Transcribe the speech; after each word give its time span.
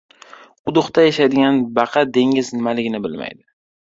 •Quduqda 0.69 1.03
yashaydigan 1.03 1.59
baqa 1.79 2.03
dengiz 2.17 2.49
nimaligini 2.57 3.03
bilmaydi. 3.05 3.43